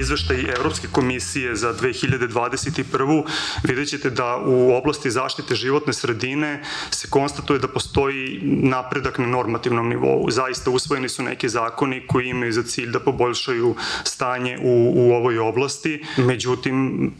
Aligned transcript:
izveštaj 0.00 0.40
Evropske 0.56 0.88
komisije 0.92 1.56
za 1.56 1.74
2021. 1.74 3.24
vidjet 3.62 3.88
ćete 3.88 4.10
da 4.10 4.36
u 4.46 4.74
oblasti 4.74 5.10
zaštite 5.10 5.54
životne 5.54 5.92
sredine 5.92 6.62
se 6.90 7.08
konstatuje 7.10 7.58
da 7.58 7.68
postoji 7.68 8.40
napredak 8.42 9.18
na 9.18 9.26
normativnom 9.26 9.88
nivou. 9.88 10.30
Zaista 10.30 10.70
usvojeni 10.70 11.08
su 11.08 11.22
neki 11.22 11.48
zakoni 11.48 12.06
koji 12.06 12.28
imaju 12.28 12.52
za 12.52 12.62
cilj 12.62 12.90
da 12.90 13.00
poboljšaju 13.00 13.74
stanje 14.04 14.58
u, 14.62 14.92
u 14.96 15.12
ovoj 15.12 15.38
oblasti, 15.38 16.04
međutim 16.16 17.10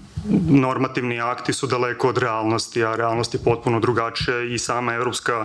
normativni 0.49 1.21
akti 1.21 1.53
su 1.53 1.67
daleko 1.67 2.09
od 2.09 2.19
realnosti, 2.19 2.85
a 2.85 2.97
realnost 2.97 3.35
je 3.35 3.45
potpuno 3.45 3.81
drugačija 3.81 4.43
i 4.43 4.59
sama 4.59 4.95
Evropska 4.95 5.45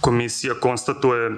komisija 0.00 0.54
konstatuje 0.54 1.30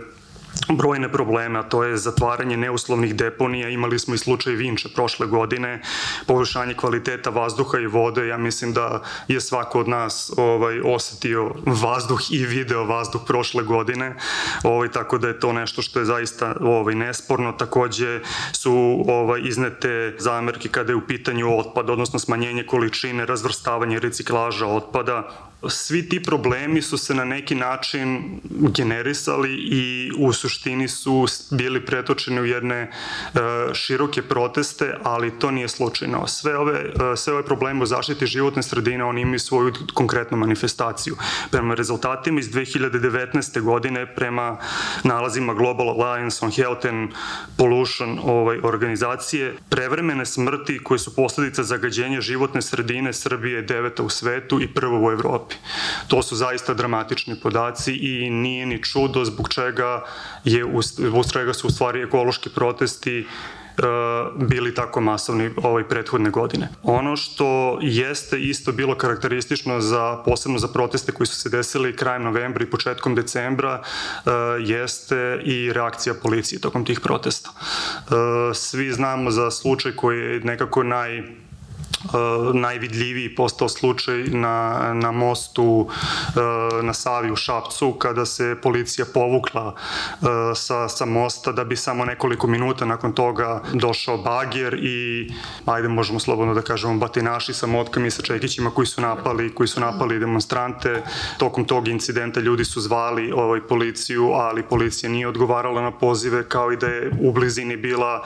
brojne 0.68 1.12
probleme, 1.12 1.58
a 1.58 1.62
to 1.62 1.84
je 1.84 1.96
zatvaranje 1.96 2.56
neuslovnih 2.56 3.14
deponija. 3.14 3.68
Imali 3.68 3.98
smo 3.98 4.14
i 4.14 4.18
slučaj 4.18 4.52
Vinče 4.52 4.88
prošle 4.94 5.26
godine, 5.26 5.82
poboljšanje 6.26 6.74
kvaliteta 6.74 7.30
vazduha 7.30 7.78
i 7.78 7.86
vode. 7.86 8.26
Ja 8.26 8.36
mislim 8.38 8.72
da 8.72 9.02
je 9.28 9.40
svako 9.40 9.80
od 9.80 9.88
nas 9.88 10.32
ovaj 10.36 10.80
osetio 10.80 11.50
vazduh 11.66 12.20
i 12.30 12.46
video 12.46 12.84
vazduh 12.84 13.20
prošle 13.26 13.62
godine. 13.62 14.16
Ovaj 14.62 14.88
tako 14.88 15.18
da 15.18 15.28
je 15.28 15.40
to 15.40 15.52
nešto 15.52 15.82
što 15.82 15.98
je 15.98 16.04
zaista 16.04 16.54
ovaj 16.60 16.94
nesporno. 16.94 17.52
Takođe 17.52 18.20
su 18.52 19.04
ovaj 19.08 19.40
iznete 19.44 20.16
zamerke 20.18 20.68
kada 20.68 20.92
je 20.92 20.96
u 20.96 21.06
pitanju 21.06 21.58
otpad, 21.58 21.90
odnosno 21.90 22.18
smanjenje 22.18 22.66
količine, 22.66 23.26
razvrstavanje 23.26 23.98
reciklaža 23.98 24.66
otpada 24.66 25.47
svi 25.68 26.08
ti 26.08 26.22
problemi 26.22 26.82
su 26.82 26.98
se 26.98 27.14
na 27.14 27.24
neki 27.24 27.54
način 27.54 28.40
generisali 28.50 29.54
i 29.54 30.12
u 30.18 30.32
suštini 30.32 30.88
su 30.88 31.26
bili 31.50 31.86
pretočeni 31.86 32.40
u 32.40 32.44
jedne 32.44 32.76
e, 32.76 32.90
široke 33.74 34.22
proteste, 34.22 34.94
ali 35.02 35.38
to 35.38 35.50
nije 35.50 35.68
slučajno. 35.68 36.26
Sve 36.26 36.58
ove, 36.58 36.80
e, 37.12 37.16
sve 37.16 37.32
ove 37.32 37.44
probleme 37.44 37.82
u 37.82 37.86
zaštiti 37.86 38.26
životne 38.26 38.62
sredine, 38.62 39.04
oni 39.04 39.20
imaju 39.20 39.38
svoju 39.38 39.72
konkretnu 39.94 40.38
manifestaciju. 40.38 41.16
Prema 41.50 41.74
rezultatima 41.74 42.40
iz 42.40 42.50
2019. 42.50 43.60
godine, 43.60 44.14
prema 44.14 44.56
nalazima 45.04 45.54
Global 45.54 45.88
Alliance 45.88 46.44
on 46.44 46.52
Health 46.52 46.86
and 46.86 47.10
Pollution 47.56 48.18
ovaj, 48.22 48.58
organizacije, 48.62 49.56
prevremene 49.68 50.26
smrti 50.26 50.78
koje 50.84 50.98
su 50.98 51.16
posledica 51.16 51.62
zagađenja 51.62 52.20
životne 52.20 52.62
sredine 52.62 53.12
Srbije 53.12 53.56
je 53.56 53.62
deveta 53.62 54.02
u 54.02 54.08
svetu 54.08 54.60
i 54.60 54.68
prvo 54.68 55.06
u 55.06 55.10
Evropi. 55.10 55.47
Evropi. 55.48 55.54
To 56.08 56.22
su 56.22 56.36
zaista 56.36 56.74
dramatični 56.74 57.40
podaci 57.40 57.92
i 57.92 58.30
nije 58.30 58.66
ni 58.66 58.82
čudo 58.82 59.24
zbog 59.24 59.48
čega 59.48 60.04
je 60.44 60.64
zbog 60.82 61.32
čega 61.32 61.54
su 61.54 61.66
u 61.66 61.70
stvari 61.70 62.02
ekološki 62.02 62.50
protesti 62.50 63.18
e, 63.18 63.82
bili 64.36 64.74
tako 64.74 65.00
masovni 65.00 65.50
ovaj 65.56 65.88
prethodne 65.88 66.30
godine. 66.30 66.68
Ono 66.82 67.16
što 67.16 67.78
jeste 67.82 68.40
isto 68.40 68.72
bilo 68.72 68.94
karakteristično 68.94 69.80
za 69.80 70.16
posebno 70.24 70.58
za 70.58 70.68
proteste 70.68 71.12
koji 71.12 71.26
su 71.26 71.36
se 71.36 71.48
desili 71.48 71.96
krajem 71.96 72.22
novembra 72.22 72.64
i 72.64 72.70
početkom 72.70 73.14
decembra 73.14 73.82
e, 73.82 74.30
jeste 74.60 75.40
i 75.44 75.72
reakcija 75.72 76.14
policije 76.22 76.60
tokom 76.60 76.84
tih 76.84 77.00
protesta. 77.00 77.50
E, 77.50 78.54
svi 78.54 78.92
znamo 78.92 79.30
za 79.30 79.50
slučaj 79.50 79.92
koji 79.92 80.18
je 80.18 80.40
nekako 80.40 80.82
naj 80.82 81.22
najvidljiviji 82.54 83.34
postao 83.34 83.68
slučaj 83.68 84.24
na, 84.24 84.90
na 84.94 85.12
mostu 85.12 85.64
uh, 85.64 86.84
na 86.84 86.94
Savi 86.94 87.30
u 87.30 87.36
Šapcu 87.36 87.92
kada 87.92 88.26
se 88.26 88.56
policija 88.62 89.06
povukla 89.14 89.66
uh, 89.66 90.28
sa, 90.54 90.88
sa 90.88 91.04
mosta 91.04 91.52
da 91.52 91.64
bi 91.64 91.76
samo 91.76 92.04
nekoliko 92.04 92.46
minuta 92.46 92.84
nakon 92.84 93.12
toga 93.12 93.62
došao 93.72 94.18
bager 94.18 94.74
i 94.74 95.30
ajde 95.66 95.88
možemo 95.88 96.20
slobodno 96.20 96.54
da 96.54 96.62
kažemo 96.62 96.98
batinaši 96.98 97.54
sa 97.54 97.66
motkama 97.66 98.06
i 98.06 98.10
sa 98.10 98.22
čekićima 98.22 98.70
koji 98.70 98.86
su 98.86 99.00
napali 99.00 99.54
koji 99.54 99.68
su 99.68 99.80
napali 99.80 100.18
demonstrante. 100.18 101.02
Tokom 101.38 101.64
tog 101.64 101.88
incidenta 101.88 102.40
ljudi 102.40 102.64
su 102.64 102.80
zvali 102.80 103.32
ovaj 103.32 103.60
policiju 103.60 104.32
ali 104.32 104.62
policija 104.62 105.10
nije 105.10 105.28
odgovarala 105.28 105.82
na 105.82 105.90
pozive 105.90 106.48
kao 106.48 106.72
i 106.72 106.76
da 106.76 106.86
je 106.86 107.12
u 107.20 107.32
blizini 107.32 107.76
bila 107.76 108.24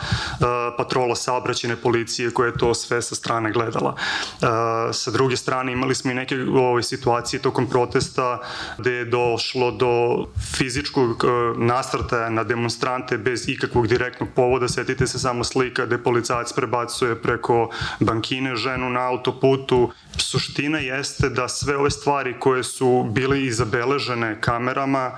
patrola 0.76 1.16
saobraćene 1.16 1.76
policije 1.76 2.30
koja 2.30 2.46
je 2.46 2.58
to 2.58 2.74
sve 2.74 3.02
sa 3.02 3.14
strane 3.14 3.52
gledala 3.52 3.61
gledala. 3.62 3.94
E, 3.96 4.92
sa 4.92 5.10
druge 5.10 5.36
strane 5.36 5.72
imali 5.72 5.94
smo 5.94 6.10
i 6.10 6.14
neke 6.14 6.36
ove 6.54 6.82
situacije 6.82 7.42
tokom 7.42 7.66
protesta 7.66 8.40
gde 8.78 8.92
je 8.92 9.04
došlo 9.04 9.70
do 9.70 10.26
fizičkog 10.56 11.24
e, 11.24 11.28
nasrtaja 11.58 12.30
na 12.30 12.44
demonstrante 12.44 13.18
bez 13.18 13.48
ikakvog 13.48 13.86
direktnog 13.86 14.28
povoda. 14.34 14.68
Setite 14.68 15.06
se 15.06 15.18
samo 15.18 15.44
slika 15.44 15.86
gde 15.86 15.98
policajac 15.98 16.52
prebacuje 16.52 17.22
preko 17.22 17.70
bankine 18.00 18.56
ženu 18.56 18.90
na 18.90 19.00
autoputu. 19.08 19.92
Suština 20.16 20.78
jeste 20.78 21.28
da 21.28 21.48
sve 21.48 21.76
ove 21.76 21.90
stvari 21.90 22.34
koje 22.38 22.64
su 22.64 23.06
bile 23.10 23.42
i 23.44 23.52
zabeležene 23.52 24.40
kamerama, 24.40 25.10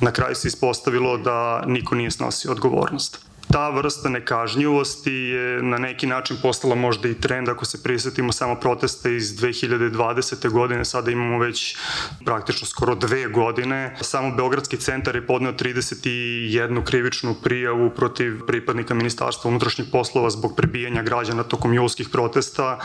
na 0.00 0.10
kraju 0.10 0.34
se 0.34 0.48
ispostavilo 0.48 1.16
da 1.16 1.64
niko 1.66 1.94
nije 1.94 2.10
snosio 2.10 2.52
odgovornost 2.52 3.31
ta 3.52 3.70
vrsta 3.70 4.08
nekažnjivosti 4.08 5.12
je 5.12 5.62
na 5.62 5.78
neki 5.78 6.06
način 6.06 6.36
postala 6.42 6.74
možda 6.74 7.08
i 7.08 7.14
trend 7.14 7.48
ako 7.48 7.64
se 7.64 7.82
prisetimo 7.82 8.32
samo 8.32 8.54
protesta 8.54 9.08
iz 9.08 9.36
2020. 9.40 10.50
godine, 10.50 10.84
sada 10.84 11.10
imamo 11.10 11.38
već 11.38 11.76
praktično 12.24 12.66
skoro 12.66 12.94
dve 12.94 13.26
godine. 13.26 13.96
Samo 14.00 14.36
Beogradski 14.36 14.76
centar 14.76 15.16
je 15.16 15.26
podneo 15.26 15.52
31 15.52 16.84
krivičnu 16.84 17.34
prijavu 17.42 17.90
protiv 17.90 18.46
pripadnika 18.46 18.94
Ministarstva 18.94 19.48
unutrašnjih 19.48 19.88
poslova 19.92 20.30
zbog 20.30 20.56
prebijanja 20.56 21.02
građana 21.02 21.42
tokom 21.42 21.74
julskih 21.74 22.08
protesta. 22.08 22.78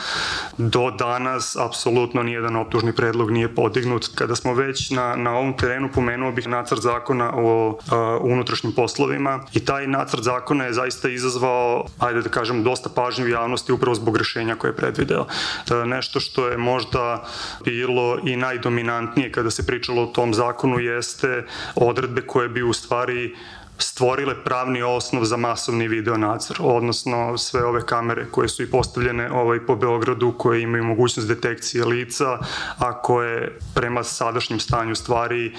Do 0.57 0.91
danas 0.91 1.55
apsolutno 1.55 2.23
nijedan 2.23 2.55
optužni 2.55 2.95
predlog 2.95 3.31
nije 3.31 3.55
podignut. 3.55 4.09
Kada 4.15 4.35
smo 4.35 4.53
već 4.53 4.89
na, 4.89 5.15
na 5.15 5.31
ovom 5.31 5.57
terenu 5.57 5.89
pomenuo 5.93 6.31
bih 6.31 6.47
nacrt 6.47 6.81
zakona 6.81 7.31
o 7.35 7.79
a, 7.91 8.17
unutrašnjim 8.21 8.73
poslovima 8.73 9.39
i 9.53 9.65
taj 9.65 9.87
nacrt 9.87 10.23
zakona 10.23 10.56
zakona 10.57 10.65
je 10.65 10.73
zaista 10.73 11.09
izazvao, 11.09 11.85
ajde 11.99 12.21
da 12.21 12.29
kažem, 12.29 12.63
dosta 12.63 12.89
pažnje 12.89 13.25
u 13.25 13.27
javnosti 13.27 13.71
upravo 13.71 13.95
zbog 13.95 14.17
rešenja 14.17 14.55
koje 14.55 14.69
je 14.69 14.75
predvideo. 14.75 15.25
E, 15.69 15.85
nešto 15.85 16.19
što 16.19 16.47
je 16.47 16.57
možda 16.57 17.25
bilo 17.65 18.19
i 18.25 18.35
najdominantnije 18.35 19.31
kada 19.31 19.51
se 19.51 19.65
pričalo 19.65 20.03
o 20.03 20.13
tom 20.13 20.33
zakonu 20.33 20.79
jeste 20.79 21.45
odredbe 21.75 22.21
koje 22.21 22.49
bi 22.49 22.63
u 22.63 22.73
stvari 22.73 23.35
stvorile 23.77 24.43
pravni 24.43 24.81
osnov 24.81 25.23
za 25.23 25.37
masovni 25.37 25.87
video 25.87 26.17
nadzor, 26.17 26.57
odnosno 26.59 27.37
sve 27.37 27.65
ove 27.65 27.85
kamere 27.85 28.25
koje 28.31 28.49
su 28.49 28.63
i 28.63 28.71
postavljene 28.71 29.31
ovaj, 29.31 29.59
po 29.65 29.75
Beogradu, 29.75 30.33
koje 30.37 30.61
imaju 30.61 30.83
mogućnost 30.83 31.27
detekcije 31.29 31.85
lica, 31.85 32.39
a 32.77 33.01
koje 33.01 33.59
prema 33.75 34.03
sadašnjem 34.03 34.59
stanju 34.59 34.95
stvari 34.95 35.45
e, 35.45 35.51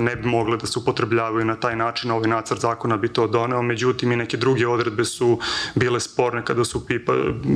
ne 0.00 0.16
bi 0.16 0.28
mogle 0.28 0.56
da 0.56 0.66
se 0.66 0.78
upotrebljavaju 0.78 1.44
na 1.44 1.56
taj 1.56 1.76
način, 1.76 2.10
ovaj 2.10 2.28
nacrt 2.28 2.60
zakona 2.60 2.96
bi 2.96 3.08
to 3.08 3.26
doneo, 3.26 3.62
međutim 3.62 4.12
i 4.12 4.16
neke 4.16 4.36
druge 4.36 4.66
odredbe 4.66 5.04
su 5.04 5.38
bile 5.74 6.00
sporne 6.00 6.44
kada 6.44 6.64
su 6.64 6.78
u 6.78 6.86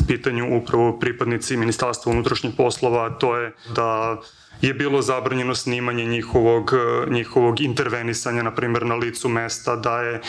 pitanju 0.06 0.56
upravo 0.56 0.98
pripadnici 0.98 1.56
Ministarstva 1.56 2.12
unutrašnjih 2.12 2.54
poslova, 2.56 3.10
to 3.10 3.36
je 3.36 3.52
da 3.74 4.20
je 4.60 4.74
bilo 4.74 5.02
zabranjeno 5.02 5.54
snimanje 5.54 6.04
njihovog, 6.04 6.72
e, 6.72 7.10
njihovog 7.10 7.60
intervenisanja, 7.60 8.42
na 8.42 8.54
primjer 8.54 8.86
na 8.86 8.94
licu 8.94 9.28
mesta, 9.28 9.76
da 9.76 9.99
je 10.00 10.14
e, 10.14 10.20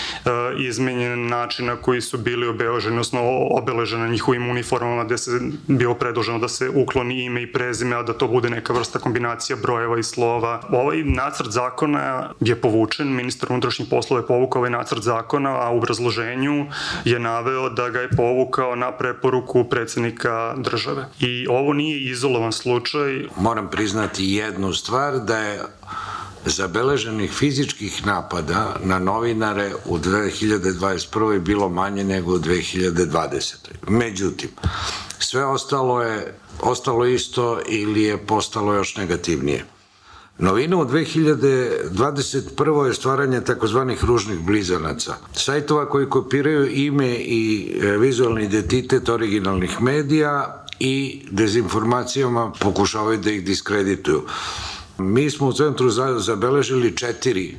izmenjen 0.58 1.28
način 1.28 1.66
na 1.66 1.76
koji 1.76 2.02
su 2.02 2.18
bili 2.18 2.48
obeleženi, 2.48 2.94
odnosno 2.94 3.22
obeleženi 3.52 4.12
njihovim 4.12 4.50
uniformama, 4.50 5.04
gde 5.04 5.18
se 5.18 5.32
bilo 5.68 5.94
predloženo 5.94 6.40
da 6.40 6.48
se 6.48 6.70
ukloni 6.70 7.24
ime 7.24 7.44
i 7.44 7.52
prezime, 7.52 7.96
a 7.96 8.04
da 8.04 8.14
to 8.14 8.28
bude 8.28 8.50
neka 8.50 8.74
vrsta 8.74 9.00
kombinacija 9.00 9.58
brojeva 9.62 10.00
i 10.00 10.04
slova. 10.04 10.62
Ovaj 10.70 11.04
nacrt 11.04 11.50
zakona 11.50 12.30
je 12.40 12.56
povučen, 12.56 13.16
ministar 13.16 13.52
unutrašnjih 13.52 13.88
poslova 13.90 14.22
je 14.22 14.28
povukao 14.28 14.60
ovaj 14.60 14.72
nacrt 14.72 15.02
zakona, 15.04 15.50
a 15.50 15.70
u 15.72 15.78
obrazloženju 15.78 16.66
je 17.06 17.20
naveo 17.20 17.70
da 17.70 17.90
ga 17.90 18.00
je 18.00 18.10
povukao 18.10 18.76
na 18.76 18.92
preporuku 18.92 19.64
predsednika 19.64 20.54
države. 20.58 21.06
I 21.20 21.48
ovo 21.50 21.74
nije 21.74 22.00
izolovan 22.12 22.52
slučaj. 22.52 23.26
Moram 23.38 23.70
priznati 23.70 24.02
priznati 24.12 24.26
jednu 24.26 24.74
stvar, 24.74 25.20
da 25.20 25.38
je 25.38 25.62
zabeleženih 26.46 27.32
fizičkih 27.32 28.06
napada 28.06 28.76
na 28.84 29.00
novinare 29.00 29.74
u 29.86 29.98
2021. 29.98 31.40
bilo 31.40 31.70
manje 31.70 32.04
nego 32.04 32.34
u 32.34 32.40
2020. 32.40 33.56
Međutim, 33.88 34.50
sve 35.20 35.46
ostalo 35.46 36.02
je 36.02 36.34
ostalo 36.62 37.06
isto 37.06 37.60
ili 37.68 38.04
je 38.04 38.18
postalo 38.18 38.74
još 38.74 38.96
negativnije. 38.96 39.66
Novina 40.38 40.78
u 40.78 40.86
2021. 40.86 42.86
je 42.86 42.94
stvaranje 42.94 43.42
takozvanih 43.42 44.04
ružnih 44.04 44.40
blizanaca. 44.40 45.16
Sajtova 45.34 45.90
koji 45.90 46.10
kopiraju 46.10 46.72
ime 46.72 47.16
i 47.16 47.74
e, 47.82 47.98
vizualni 47.98 48.44
identitet 48.44 49.10
originalnih 49.10 49.82
medija 49.82 50.66
i 50.80 51.26
dezinformacijama 51.32 52.52
pokušavaju 52.60 53.18
da 53.18 53.32
ih 53.32 53.46
diskredituju. 53.46 54.24
Mi 55.02 55.30
smo 55.30 55.48
u 55.48 55.54
centru 55.54 55.90
zabeležili 56.20 56.98
četiri 56.98 57.58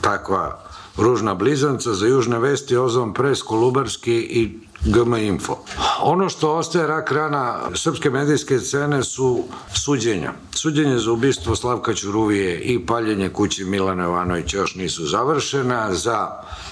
takva 0.00 0.64
ružna 0.96 1.34
blizanca 1.34 1.94
za 1.94 2.06
južne 2.06 2.38
vesti, 2.38 2.76
Ozon 2.76 3.14
Pres, 3.14 3.42
Kolubarski 3.42 4.14
i 4.14 4.58
GM 4.84 5.14
Info. 5.14 5.56
Ono 6.02 6.28
što 6.28 6.54
ostaje 6.54 6.86
rak 6.86 7.12
rana 7.12 7.60
srpske 7.74 8.10
medijske 8.10 8.58
scene 8.58 9.04
su 9.04 9.44
suđenja. 9.74 10.32
Suđenje 10.54 10.98
za 10.98 11.12
ubistvo 11.12 11.56
Slavka 11.56 11.94
Ćuruvije 11.94 12.60
i 12.60 12.86
paljenje 12.86 13.28
kući 13.28 13.64
Milana 13.64 14.04
Jovanovića 14.04 14.56
još 14.56 14.74
nisu 14.74 15.06
završena, 15.06 15.94
za 15.94 16.30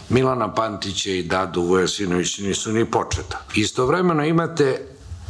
Milana 0.08 0.54
Pantića 0.54 1.10
i 1.10 1.22
Dadu 1.22 1.62
Vujasinović 1.62 2.38
nisu 2.38 2.72
ni 2.72 2.84
početa. 2.84 3.40
Istovremeno 3.54 4.24
imate 4.24 4.86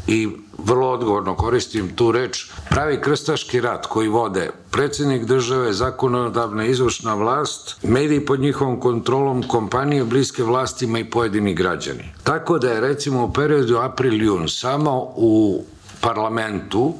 i 0.07 0.29
vrlo 0.59 0.91
odgovorno 0.91 1.37
koristim 1.37 1.97
tu 1.97 2.13
reč, 2.13 2.47
pravi 2.71 3.01
krstaški 3.01 3.61
rat 3.61 3.87
koji 3.87 4.09
vode 4.09 4.51
predsednik 4.71 5.25
države, 5.25 5.73
zakonodavna 5.73 6.67
izvršna 6.67 7.15
vlast, 7.15 7.77
mediji 7.83 8.27
pod 8.27 8.41
njihovom 8.41 8.81
kontrolom, 8.81 9.43
kompanije 9.43 10.05
bliske 10.05 10.43
vlastima 10.43 10.99
i 10.99 11.11
pojedini 11.11 11.55
građani. 11.55 12.05
Tako 12.23 12.59
da 12.59 12.71
je 12.71 12.81
recimo 12.81 13.25
u 13.25 13.33
periodu 13.33 13.77
april-jun 13.77 14.49
samo 14.49 15.13
u 15.17 15.65
parlamentu 16.01 16.95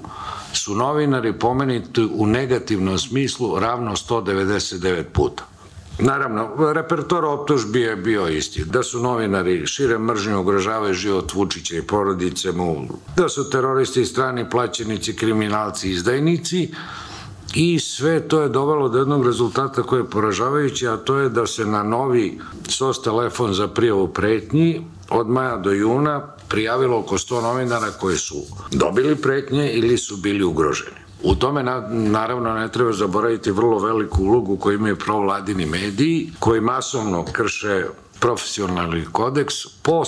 su 0.53 0.75
novinari 0.75 1.33
pomenuti 1.33 2.09
u 2.15 2.27
negativnom 2.27 2.99
smislu 2.99 3.59
ravno 3.59 3.97
199 3.97 5.03
puta. 5.13 5.52
Naravno, 6.05 6.73
repertor 6.73 7.25
optužbi 7.25 7.81
je 7.81 7.97
bio 7.97 8.29
isti. 8.29 8.65
Da 8.65 8.83
su 8.83 9.01
novinari 9.01 9.67
šire 9.67 9.99
mržnje 9.99 10.37
ugrožavaju 10.37 10.95
život 10.95 11.33
Vučića 11.35 11.77
i 11.77 11.83
porodice 11.83 12.53
mu, 12.53 12.89
da 13.17 13.29
su 13.29 13.51
teroristi 13.51 14.05
strani 14.05 14.51
plaćenici, 14.51 15.17
kriminalci, 15.17 15.91
izdajnici, 15.91 16.71
I 17.55 17.79
sve 17.79 18.29
to 18.29 18.43
je 18.43 18.49
dovelo 18.49 18.89
do 18.89 18.99
jednog 18.99 19.27
rezultata 19.27 19.83
koji 19.83 20.01
je 20.01 20.11
poražavajući, 20.11 20.87
a 20.89 20.97
to 20.97 21.19
je 21.19 21.29
da 21.29 21.47
se 21.47 21.67
na 21.67 21.83
novi 21.83 22.39
SOS 22.69 23.03
telefon 23.03 23.55
za 23.55 23.69
prijavu 23.69 24.09
pretnji 24.09 24.87
od 25.11 25.29
maja 25.29 25.57
do 25.57 25.71
juna 25.71 26.21
prijavilo 26.49 26.99
oko 26.99 27.19
100 27.19 27.43
novinara 27.43 27.91
koji 28.01 28.17
su 28.17 28.43
dobili 28.71 29.17
pretnje 29.17 29.73
ili 29.73 29.99
su 29.99 30.17
bili 30.17 30.45
ugroženi. 30.45 30.97
U 31.25 31.35
tome 31.35 31.63
na, 31.63 31.89
naravno 31.91 32.55
ne 32.55 32.69
treba 32.73 32.93
zaboraviti 32.93 33.51
vrlo 33.51 33.79
veliku 33.79 34.23
ulogu 34.23 34.57
koju 34.57 34.75
imaju 34.75 34.97
provladini 34.97 35.67
mediji 35.67 36.33
koji 36.39 36.61
masovno 36.61 37.25
krše 37.25 37.85
profesionalni 38.21 39.07
kodeks 39.13 39.55
po 39.83 40.05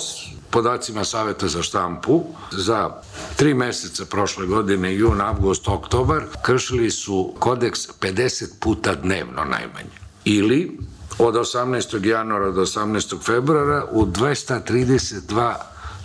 podacima 0.49 1.03
Saveta 1.03 1.47
za 1.47 1.61
štampu 1.61 2.23
za 2.51 2.89
tri 3.35 3.53
meseca 3.53 4.05
prošle 4.05 4.45
godine, 4.45 4.95
jun, 4.95 5.21
avgust, 5.21 5.67
oktobar, 5.67 6.23
kršili 6.41 6.91
su 6.91 7.33
kodeks 7.39 7.79
50 8.01 8.45
puta 8.59 8.95
dnevno 8.95 9.43
najmanje. 9.43 9.95
Ili 10.25 10.79
od 11.19 11.35
18. 11.35 12.05
januara 12.05 12.51
do 12.51 12.61
18. 12.61 13.23
februara 13.25 13.85
u 13.91 14.05
232 14.05 15.53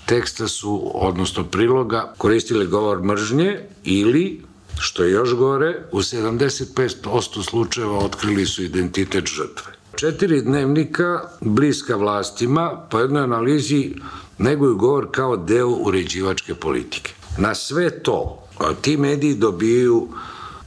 teksta 0.06 0.48
su, 0.48 0.90
odnosno 0.94 1.44
priloga, 1.44 2.12
koristili 2.18 2.66
govor 2.66 3.02
mržnje 3.02 3.60
ili 3.84 4.42
Što 4.78 5.04
je 5.04 5.10
još 5.10 5.34
gore, 5.34 5.82
u 5.92 5.98
75% 5.98 7.48
slučajeva 7.50 7.98
otkrili 7.98 8.46
su 8.46 8.62
identitet 8.62 9.26
žrtve. 9.26 9.72
Četiri 9.96 10.42
dnevnika 10.42 11.20
bliska 11.40 11.96
vlastima 11.96 12.86
po 12.90 12.98
jednoj 12.98 13.22
analizi 13.22 13.94
neguju 14.38 14.76
govor 14.76 15.08
kao 15.10 15.36
deo 15.36 15.68
uređivačke 15.68 16.54
politike. 16.54 17.12
Na 17.38 17.54
sve 17.54 18.02
to 18.02 18.46
ti 18.82 18.96
mediji 18.96 19.34
dobijaju 19.34 20.08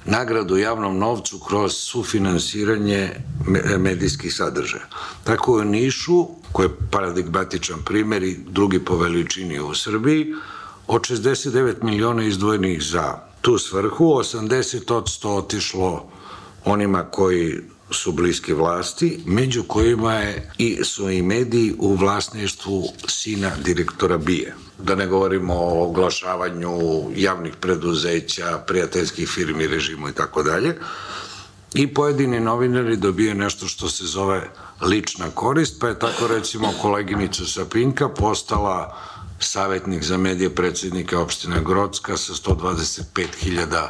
nagradu 0.05 0.57
javnom 0.57 0.97
novcu 0.97 1.39
kroz 1.39 1.73
sufinansiranje 1.73 3.09
medijskih 3.79 4.35
sadržaja. 4.35 4.87
Tako 5.23 5.59
je 5.59 5.65
Nišu, 5.65 6.27
koji 6.51 6.65
je 6.65 6.75
paradigmatičan 6.91 7.79
primer 7.85 8.23
i 8.23 8.39
drugi 8.49 8.79
po 8.79 8.97
veličini 8.97 9.59
u 9.59 9.73
Srbiji, 9.73 10.33
od 10.87 11.01
69 11.01 11.83
miliona 11.83 12.23
izdvojenih 12.23 12.83
za 12.83 13.32
tu 13.43 13.57
svrhu, 13.57 14.05
80% 14.05 15.27
otišlo 15.27 16.09
onima 16.65 17.03
koji 17.03 17.59
su 17.91 18.11
bliski 18.11 18.53
vlasti, 18.53 19.19
među 19.25 19.63
kojima 19.63 20.13
je 20.13 20.51
i 20.57 20.83
su 20.83 21.09
i 21.09 21.21
mediji 21.21 21.73
u 21.79 21.95
vlasništvu 21.95 22.83
sina 23.07 23.51
direktora 23.63 24.17
Bije. 24.17 24.55
Da 24.77 24.95
ne 24.95 25.07
govorimo 25.07 25.53
o 25.53 25.83
oglašavanju 25.83 26.71
javnih 27.15 27.55
preduzeća, 27.55 28.63
prijateljskih 28.67 29.29
firmi, 29.29 29.67
režimu 29.67 30.09
i 30.09 30.13
tako 30.13 30.43
dalje. 30.43 30.77
I 31.73 31.93
pojedini 31.93 32.39
novinari 32.39 32.97
dobije 32.97 33.35
nešto 33.35 33.67
što 33.67 33.89
se 33.89 34.05
zove 34.05 34.49
lična 34.81 35.29
korist, 35.29 35.79
pa 35.79 35.87
je 35.87 35.99
tako 35.99 36.27
recimo 36.27 36.73
koleginica 36.81 37.45
Sapinka 37.45 38.09
postala 38.09 38.97
savjetnik 39.43 40.03
za 40.03 40.17
medije 40.17 40.55
predsednika 40.55 41.19
opštine 41.19 41.61
Grocka 41.65 42.17
sa 42.17 42.33
125.000 42.33 43.87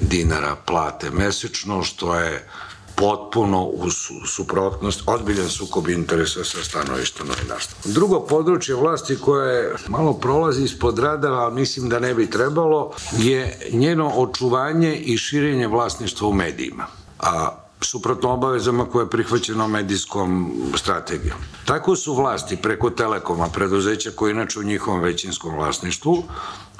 dinara 0.00 0.56
plate 0.66 1.10
mesečno, 1.10 1.82
što 1.82 2.14
je 2.14 2.48
potpuno 2.94 3.62
u 3.64 3.90
suprotnost, 4.26 5.02
odbiljan 5.06 5.48
sukob 5.48 5.88
interesa 5.88 6.44
sa 6.44 6.64
stanovišta 6.64 7.24
novinarstva. 7.24 7.92
Drugo 7.92 8.20
područje 8.20 8.74
vlasti 8.74 9.16
koje 9.16 9.74
malo 9.88 10.12
prolazi 10.12 10.64
ispod 10.64 10.98
radara, 10.98 11.36
ali 11.36 11.54
mislim 11.54 11.88
da 11.88 11.98
ne 11.98 12.14
bi 12.14 12.30
trebalo, 12.30 12.92
je 13.18 13.58
njeno 13.72 14.08
očuvanje 14.08 14.96
i 14.96 15.16
širenje 15.16 15.66
vlasništva 15.66 16.28
u 16.28 16.32
medijima. 16.32 16.86
A 17.18 17.61
suprotno 17.84 18.30
obavezama 18.30 18.84
koje 18.84 19.02
je 19.02 19.10
prihvaćeno 19.10 19.68
medijskom 19.68 20.52
strategijom. 20.76 21.38
Tako 21.64 21.96
su 21.96 22.14
vlasti 22.14 22.56
preko 22.56 22.90
Telekoma, 22.90 23.48
preduzeća 23.48 24.10
koje 24.10 24.30
inače 24.30 24.58
u 24.58 24.62
njihovom 24.62 25.00
većinskom 25.00 25.54
vlasništvu, 25.54 26.24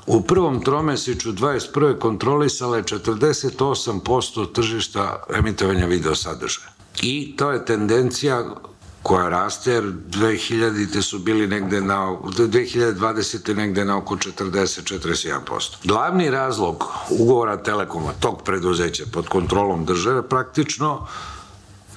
u 0.06 0.22
prvom 0.22 0.64
tromeseču 0.64 1.32
21. 1.32 1.98
kontrolisale 1.98 2.82
48% 2.82 4.52
tržišta 4.52 5.22
emitovanja 5.34 5.86
video 5.86 6.14
sadržaja. 6.14 6.68
I 7.02 7.36
to 7.36 7.50
je 7.50 7.64
tendencija 7.64 8.54
koja 9.02 9.28
raste, 9.28 9.70
jer 9.70 9.84
2000. 9.84 11.02
su 11.02 11.18
bili 11.18 11.46
negde 11.46 11.80
na, 11.80 12.16
2020. 12.24 13.54
negde 13.56 13.84
na 13.84 13.98
oko 13.98 14.16
40-41%. 14.16 15.74
Glavni 15.84 16.30
razlog 16.30 16.84
ugovora 17.10 17.62
Telekoma, 17.62 18.12
tog 18.20 18.42
preduzeća 18.42 19.04
pod 19.12 19.28
kontrolom 19.28 19.84
države, 19.84 20.28
praktično 20.28 21.06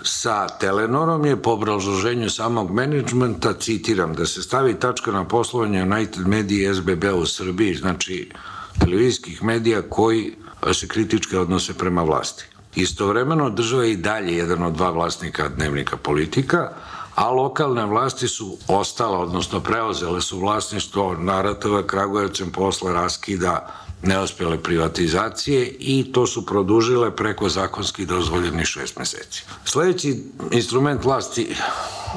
sa 0.03 0.47
Telenorom 0.47 1.25
je 1.25 1.41
po 1.41 1.51
obrazloženju 1.51 2.29
samog 2.29 2.71
menadžmenta, 2.71 3.53
citiram, 3.53 4.13
da 4.13 4.25
se 4.25 4.41
stavi 4.41 4.79
tačka 4.79 5.11
na 5.11 5.27
poslovanje 5.27 5.83
United 5.83 6.27
Media 6.27 6.71
i 6.71 6.75
SBB 6.75 7.03
u 7.15 7.25
Srbiji, 7.25 7.75
znači 7.75 8.31
televizijskih 8.79 9.43
medija 9.43 9.81
koji 9.81 10.35
se 10.73 10.87
kritički 10.87 11.37
odnose 11.37 11.73
prema 11.73 12.03
vlasti. 12.03 12.54
Istovremeno 12.75 13.49
država 13.49 13.83
je 13.83 13.91
i 13.91 13.97
dalje 13.97 14.37
jedan 14.37 14.63
od 14.63 14.73
dva 14.73 14.89
vlasnika 14.89 15.49
dnevnika 15.49 15.97
politika, 15.97 16.69
a 17.15 17.29
lokalne 17.29 17.85
vlasti 17.85 18.27
su 18.27 18.57
ostale, 18.67 19.17
odnosno 19.17 19.59
preozele 19.59 20.21
su 20.21 20.39
vlasništvo 20.39 21.15
Naratova 21.19 21.87
Kragujevcem 21.87 22.51
posle 22.51 22.93
raskida 22.93 23.73
neospjele 24.03 24.63
privatizacije 24.63 25.75
i 25.79 26.11
to 26.11 26.27
su 26.27 26.45
produžile 26.45 27.15
preko 27.15 27.49
zakonski 27.49 28.05
dozvoljeni 28.05 28.65
šest 28.65 28.99
meseci. 28.99 29.43
Sledeći 29.65 30.23
instrument 30.51 31.03
vlasti 31.03 31.55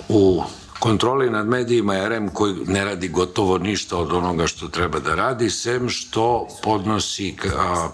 u 0.09 0.43
kontroli 0.78 1.30
nad 1.30 1.47
medijima 1.47 1.94
je 1.94 2.08
REM 2.08 2.28
koji 2.28 2.54
ne 2.66 2.85
radi 2.85 3.08
gotovo 3.08 3.58
ništa 3.58 3.97
od 3.97 4.12
onoga 4.12 4.47
što 4.47 4.68
treba 4.68 4.99
da 4.99 5.14
radi, 5.14 5.50
sem 5.50 5.88
što 5.88 6.49
podnosi 6.62 7.37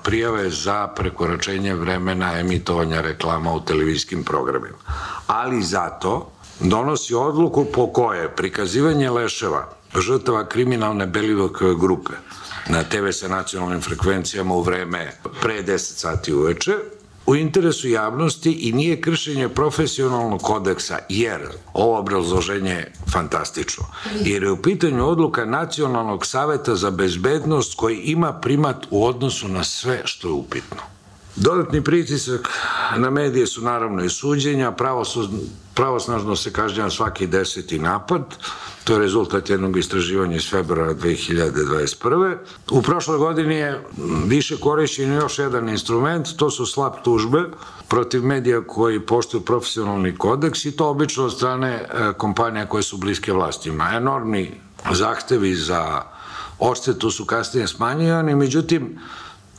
prijave 0.03 0.51
za 0.51 0.89
prekoračenje 0.89 1.75
vremena 1.75 2.39
emitovanja 2.39 3.01
reklama 3.01 3.53
u 3.53 3.61
televizijskim 3.61 4.25
programima. 4.25 4.79
Ali 5.27 5.63
zato 5.63 6.31
donosi 6.61 7.15
odluku 7.15 7.65
po 7.65 7.93
koje 7.93 8.37
prikazivanje 8.37 9.11
leševa 9.11 9.69
žrtava 10.01 10.47
kriminalne 10.49 11.07
Belivok 11.07 11.63
grupe 11.81 12.13
na 12.69 12.83
TV 12.83 13.11
sa 13.13 13.29
nacionalnim 13.29 13.81
frekvencijama 13.81 14.55
u 14.55 14.63
vreme 14.63 15.13
pre 15.43 15.63
10 15.63 15.79
sati 15.79 16.35
uveče, 16.35 16.73
u 17.27 17.37
interesu 17.37 17.89
javnosti 17.89 18.53
i 18.53 18.73
nije 18.73 19.01
kršenje 19.01 19.49
profesionalnog 19.49 20.43
kodeksa, 20.43 20.99
jer 21.09 21.41
ovo 21.73 21.99
obrazloženje 21.99 22.71
je 22.71 22.93
fantastično, 23.13 23.85
jer 24.25 24.43
je 24.43 24.51
u 24.51 24.63
pitanju 24.63 25.09
odluka 25.09 25.45
Nacionalnog 25.45 26.27
saveta 26.27 26.77
za 26.77 26.91
bezbednost 26.91 27.75
koji 27.77 27.97
ima 27.97 28.33
primat 28.33 28.87
u 28.91 29.07
odnosu 29.07 29.49
na 29.49 29.65
sve 29.65 30.03
što 30.05 30.29
je 30.29 30.33
upitno. 30.33 30.94
Dodatni 31.37 31.85
pritisak 31.85 32.49
na 32.97 33.11
medije 33.11 33.47
su 33.47 33.63
naravno 33.63 34.05
i 34.05 34.11
suđenja, 34.11 34.73
pravosnažno 35.75 36.37
se 36.37 36.53
kažnjava 36.53 36.91
svaki 36.91 37.27
deseti 37.27 37.79
napad, 37.79 38.23
to 38.85 38.93
je 38.93 38.99
rezultat 38.99 39.51
jednog 39.51 39.77
istraživanja 39.77 40.37
iz 40.37 40.51
februara 40.51 40.95
2021. 40.95 42.37
U 42.71 42.83
prošloj 42.83 43.19
godini 43.19 43.55
je 43.55 43.85
više 44.27 44.57
korišćen 44.57 45.13
još 45.13 45.39
jedan 45.39 45.69
instrument, 45.69 46.29
to 46.37 46.51
su 46.51 46.67
slab 46.67 46.93
tužbe 47.05 47.45
protiv 47.89 48.25
medija 48.25 48.67
koji 48.67 49.01
poštuju 49.01 49.41
profesionalni 49.41 50.17
kodeks 50.17 50.65
i 50.65 50.77
to 50.77 50.89
obično 50.89 51.25
od 51.25 51.33
strane 51.33 51.71
e, 51.73 52.13
kompanija 52.19 52.67
koje 52.67 52.83
su 52.83 52.97
bliske 52.97 53.33
vlastima. 53.33 53.91
Enormni 53.95 54.61
zahtevi 54.93 55.55
za 55.55 56.03
odštetu 56.59 57.11
su 57.11 57.25
kasnije 57.25 57.69
smanjivani, 57.69 58.35
međutim, 58.35 58.99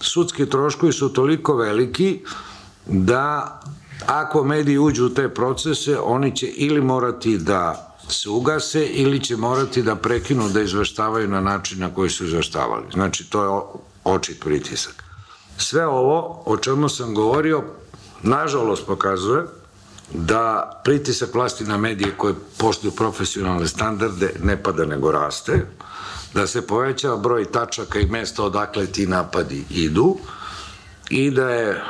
sudski 0.05 0.49
troškovi 0.49 0.93
su 0.93 1.13
toliko 1.13 1.55
veliki 1.55 2.19
da 2.85 3.59
ako 4.05 4.43
mediji 4.43 4.77
uđu 4.77 5.05
u 5.05 5.09
te 5.09 5.29
procese, 5.29 5.99
oni 5.99 6.35
će 6.35 6.47
ili 6.47 6.81
morati 6.81 7.37
da 7.37 7.95
se 8.09 8.29
ugase 8.29 8.85
ili 8.85 9.23
će 9.23 9.37
morati 9.37 9.81
da 9.81 9.95
prekinu 9.95 10.49
da 10.49 10.61
izveštavaju 10.61 11.27
na 11.27 11.41
način 11.41 11.79
na 11.79 11.93
koji 11.93 12.09
su 12.09 12.25
izveštavali. 12.25 12.85
Znači, 12.93 13.29
to 13.29 13.43
je 13.43 13.61
očit 14.03 14.39
pritisak. 14.39 15.03
Sve 15.57 15.87
ovo 15.87 16.43
o 16.45 16.57
čemu 16.57 16.89
sam 16.89 17.15
govorio, 17.15 17.63
nažalost 18.21 18.85
pokazuje 18.85 19.45
da 20.13 20.81
pritisak 20.83 21.33
vlasti 21.33 21.63
na 21.63 21.77
medije 21.77 22.11
koje 22.17 22.33
poštuju 22.57 22.91
profesionalne 22.91 23.67
standarde 23.67 24.33
ne 24.43 24.63
pada 24.63 24.85
nego 24.85 25.11
raste, 25.11 25.65
da 26.35 26.47
se 26.47 26.67
poveća 26.67 27.15
broj 27.15 27.51
tačaka 27.51 27.99
i 27.99 28.05
mesta 28.05 28.43
odakle 28.43 28.85
ti 28.85 29.07
napadi 29.07 29.63
idu 29.69 30.17
i 31.09 31.31
da 31.31 31.49
je 31.49 31.81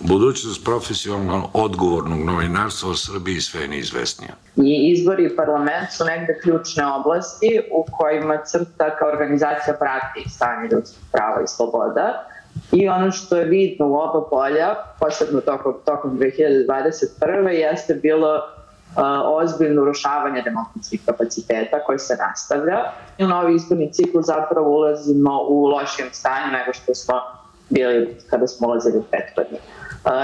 budućnost 0.00 0.64
profesionalno 0.64 1.50
odgovornog 1.52 2.24
novinarstva 2.24 2.90
u 2.90 2.94
Srbiji 2.94 3.40
sve 3.40 3.68
neizvesnija. 3.68 4.34
I 4.56 4.92
izbori 4.92 5.24
i 5.24 5.36
parlament 5.36 5.92
su 5.96 6.04
negde 6.04 6.40
ključne 6.42 6.86
oblasti 6.86 7.60
u 7.72 7.86
kojima 7.92 8.38
crta 8.44 8.96
kao 8.96 9.08
organizacija 9.08 9.74
prati 9.74 10.30
stanje 10.30 10.68
ljudskih 10.72 11.02
prava 11.12 11.42
i 11.42 11.48
sloboda. 11.48 12.28
I 12.72 12.88
ono 12.88 13.12
što 13.12 13.36
je 13.36 13.44
vidno 13.44 13.86
u 13.86 13.94
oba 13.94 14.28
polja, 14.30 14.74
posebno 15.00 15.40
tokom, 15.40 15.74
tokom 15.84 16.18
2021. 16.18 17.48
jeste 17.48 17.94
bilo 17.94 18.40
ozbiljno 19.24 19.82
urušavanje 19.82 20.42
demokratskih 20.42 21.00
kapaciteta 21.06 21.84
koji 21.86 21.98
se 21.98 22.16
nastavlja. 22.28 22.78
I 23.18 23.24
u 23.24 23.28
novi 23.28 23.54
izborni 23.54 23.92
cikl 23.92 24.20
zapravo 24.20 24.70
ulazimo 24.70 25.40
u 25.48 25.66
lošijem 25.66 26.08
stanju 26.12 26.52
nego 26.52 26.72
što 26.72 26.94
smo 26.94 27.14
bili 27.70 28.16
kada 28.30 28.46
smo 28.46 28.68
ulazili 28.68 28.98
u 28.98 29.02
prethodni. 29.02 29.58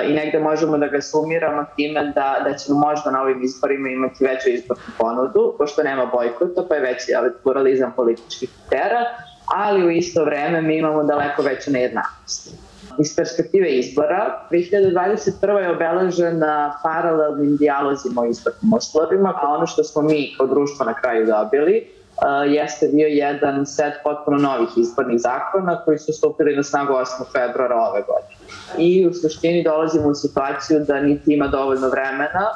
I 0.09 0.13
negde 0.13 0.39
možemo 0.39 0.79
da 0.79 0.87
ga 0.87 1.01
sumiramo 1.01 1.65
time 1.77 2.13
da, 2.15 2.37
da 2.45 2.55
ćemo 2.55 2.79
možda 2.79 3.11
na 3.11 3.23
ovim 3.23 3.43
izborima 3.45 3.89
imati 3.89 4.25
veću 4.25 4.49
izbornu 4.49 4.85
ponudu, 4.99 5.55
pošto 5.59 5.83
nema 5.83 6.07
bojkota, 6.07 6.65
pa 6.69 6.75
je 6.75 6.81
veći 6.81 7.15
ali, 7.15 7.31
pluralizam 7.43 7.93
političkih 7.97 8.51
tera, 8.71 9.01
ali 9.47 9.87
u 9.87 9.91
isto 9.91 10.25
vreme 10.25 10.63
mi 10.63 10.77
imamo 10.77 11.03
daleko 11.03 11.43
veću 11.43 11.71
nejednakost. 11.71 12.70
Iz 12.99 13.17
perspektive 13.17 13.69
izbora, 13.69 14.47
2021. 14.51 15.57
je 15.57 15.71
obeležena 15.71 16.79
paralelnim 16.83 17.57
dijalozima 17.57 18.23
o 18.23 18.27
izbornim 18.27 18.73
uslovima, 18.77 19.35
a 19.43 19.55
ono 19.55 19.67
što 19.67 19.85
smo 19.85 20.03
mi 20.03 20.35
kao 20.37 20.47
društvo 20.47 20.87
na 20.87 20.95
kraju 20.95 21.27
dobili 21.27 21.87
uh, 22.21 22.53
jeste 22.53 22.89
bio 22.93 23.07
jedan 23.07 23.67
set 23.67 23.95
potpuno 24.05 24.39
novih 24.39 24.69
izbornih 24.77 25.21
zakona 25.21 25.83
koji 25.85 25.99
su 25.99 26.13
stupili 26.13 26.57
na 26.57 26.63
snagu 26.63 26.93
8. 26.93 27.07
februara 27.33 27.77
ove 27.77 28.03
godine. 28.03 28.35
I 28.79 29.07
u 29.07 29.13
suštini 29.13 29.65
dolazimo 29.65 30.09
u 30.09 30.15
situaciju 30.15 30.81
da 30.81 31.01
niti 31.01 31.35
ima 31.35 31.47
dovoljno 31.47 31.89
vremena 31.89 32.47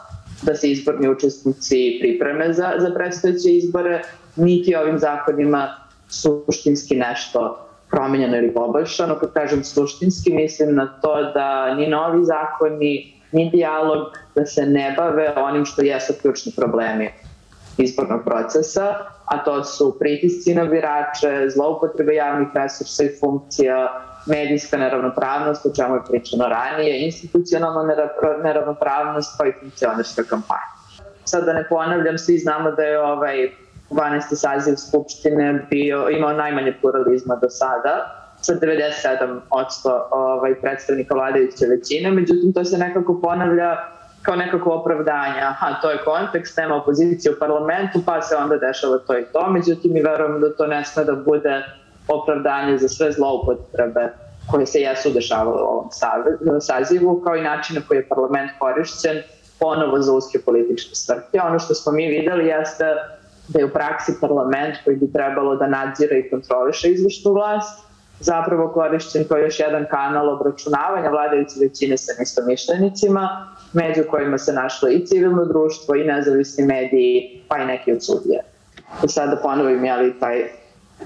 da 0.42 0.54
se 0.54 0.70
izborni 0.70 1.08
učesnici 1.08 1.98
pripreme 2.00 2.52
za, 2.52 2.72
za 2.78 2.90
predstojeće 2.94 3.50
izbore, 3.50 4.02
niti 4.36 4.76
ovim 4.76 4.98
zakonima 4.98 5.74
suštinski 6.08 6.96
nešto 6.96 7.68
promenjeno 7.94 8.36
ili 8.36 8.54
poboljšano. 8.54 9.18
Kad 9.18 9.32
kažem 9.32 9.64
suštinski, 9.64 10.32
mislim 10.32 10.74
na 10.74 10.86
to 11.02 11.32
da 11.34 11.74
ni 11.74 11.86
novi 11.86 12.24
zakoni, 12.24 13.14
ni 13.32 13.50
dijalog, 13.50 14.18
da 14.34 14.46
se 14.46 14.66
ne 14.66 14.94
bave 14.96 15.34
onim 15.36 15.64
što 15.64 15.82
jesu 15.82 16.12
ključni 16.22 16.52
problemi 16.56 17.10
izbornog 17.78 18.24
procesa, 18.24 18.94
a 19.24 19.44
to 19.44 19.64
su 19.64 19.96
pritisci 19.98 20.54
na 20.54 20.64
birače, 20.64 21.48
zloupotrebe 21.54 22.14
javnih 22.14 22.48
resursa 22.54 23.04
i 23.04 23.16
funkcija, 23.20 23.88
medijska 24.26 24.76
neravnopravnost, 24.76 25.66
o 25.66 25.74
čemu 25.76 25.94
je 25.94 26.00
pričano 26.10 26.48
ranije, 26.48 27.04
institucionalna 27.04 27.94
neravnopravnost, 28.42 29.34
pa 29.38 29.46
i 29.46 29.52
funkcionerska 29.60 30.22
kampanja. 30.22 30.70
Sad 31.24 31.44
da 31.44 31.52
ne 31.52 31.66
ponavljam, 31.68 32.18
svi 32.18 32.38
znamo 32.38 32.70
da 32.70 32.82
je 32.82 33.00
ovaj 33.00 33.50
12. 33.90 34.20
saziv 34.34 34.74
Skupštine 34.76 35.66
bio, 35.70 36.08
imao 36.10 36.32
najmanje 36.32 36.74
pluralizma 36.80 37.36
do 37.36 37.50
sada, 37.50 38.20
sa 38.40 38.52
97% 38.54 39.40
ovaj, 40.10 40.54
predstavnika 40.60 41.14
vladajuće 41.14 41.66
većine, 41.66 42.10
međutim 42.10 42.52
to 42.52 42.64
se 42.64 42.78
nekako 42.78 43.20
ponavlja 43.22 43.76
kao 44.22 44.36
nekako 44.36 44.70
opravdanje, 44.70 45.40
aha, 45.40 45.80
to 45.82 45.90
je 45.90 45.98
kontekst, 46.04 46.56
nema 46.56 46.76
opozicije 46.76 47.32
u 47.32 47.38
parlamentu, 47.38 48.00
pa 48.06 48.22
se 48.22 48.36
onda 48.36 48.56
dešava 48.56 48.98
to 48.98 49.18
i 49.18 49.24
to, 49.32 49.50
međutim 49.50 49.92
mi 49.92 50.02
verujemo 50.02 50.38
da 50.38 50.56
to 50.56 50.66
ne 50.66 50.84
sme 50.84 51.04
da 51.04 51.12
bude 51.12 51.62
opravdanje 52.08 52.78
za 52.78 52.88
sve 52.88 53.12
zloupotrebe 53.12 54.08
koje 54.50 54.66
se 54.66 54.80
jesu 54.80 55.10
dešavale 55.10 55.62
u 55.62 55.66
ovom 55.66 55.88
sazivu, 56.60 57.20
kao 57.24 57.36
i 57.36 57.42
način 57.42 57.76
na 57.76 57.82
koji 57.88 57.98
je 57.98 58.08
parlament 58.08 58.50
korišćen 58.58 59.22
ponovo 59.60 60.00
za 60.00 60.12
uske 60.12 60.38
političke 60.38 60.94
svrke. 60.94 61.40
Ono 61.40 61.58
što 61.58 61.74
smo 61.74 61.92
mi 61.92 62.06
videli 62.06 62.46
jeste 62.46 62.84
da 63.48 63.58
je 63.58 63.64
u 63.64 63.72
praksi 63.72 64.12
parlament 64.20 64.74
koji 64.84 64.96
bi 64.96 65.12
trebalo 65.12 65.56
da 65.56 65.66
nadzira 65.66 66.16
i 66.16 66.30
kontroliše 66.30 66.90
izvršnu 66.90 67.32
vlast, 67.32 67.84
zapravo 68.20 68.68
korišćen 68.68 69.24
kao 69.28 69.38
još 69.38 69.60
jedan 69.60 69.86
kanal 69.90 70.28
obračunavanja 70.28 71.10
vladajuće 71.10 71.54
većine 71.60 71.96
sa 71.96 72.42
mišljenicima, 72.46 73.54
među 73.72 74.02
kojima 74.10 74.38
se 74.38 74.52
našlo 74.52 74.88
i 74.88 75.06
civilno 75.06 75.44
društvo 75.44 75.94
i 75.94 76.04
nezavisni 76.04 76.66
mediji, 76.66 77.42
pa 77.48 77.58
i 77.58 77.66
neki 77.66 77.92
od 77.92 78.04
sudije. 78.04 78.40
I 79.04 79.08
sad 79.08 79.30
da 79.30 79.36
ponovim, 79.36 79.84
jeli, 79.84 80.20
taj 80.20 80.44